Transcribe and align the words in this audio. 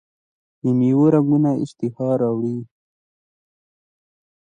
د 0.61 0.63
میوو 0.77 1.05
رنګونه 1.13 1.49
اشتها 1.63 2.09
راوړي. 2.21 2.57